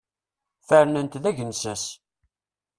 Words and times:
Fernen-t 0.67 1.15
d 1.23 1.25
agensas. 1.29 1.83